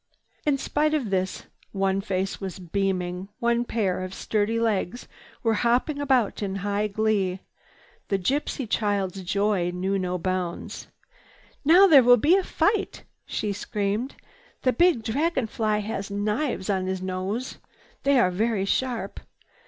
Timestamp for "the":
8.07-8.17, 14.63-14.73